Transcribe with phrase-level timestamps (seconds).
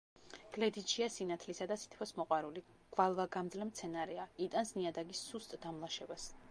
[0.53, 2.65] გლედიჩია სინათლისა და სითბოს მოყვარული,
[2.97, 6.33] გვალვაგამძლე მცენარეა; იტანს ნიადაგის სუსტ დამლაშებას.